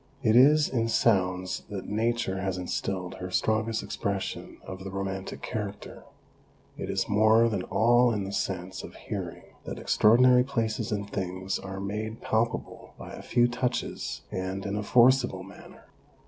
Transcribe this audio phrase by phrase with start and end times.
[0.23, 6.03] It is in sounds that Nature has instilled her strongest expression of the romantic character;
[6.75, 11.59] it is more than all in the sense of hearing that extraordinary places and things
[11.59, 15.85] are made palpable by a few touches and in a forcible manner.